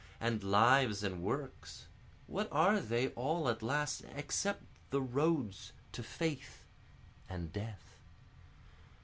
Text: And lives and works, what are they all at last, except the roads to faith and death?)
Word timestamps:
And 0.19 0.43
lives 0.43 1.03
and 1.03 1.21
works, 1.21 1.85
what 2.25 2.49
are 2.51 2.79
they 2.79 3.09
all 3.09 3.47
at 3.49 3.61
last, 3.61 4.03
except 4.15 4.63
the 4.89 4.99
roads 4.99 5.73
to 5.91 6.01
faith 6.01 6.65
and 7.29 7.53
death?) 7.53 7.99